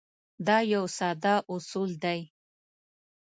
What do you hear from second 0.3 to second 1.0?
دا یو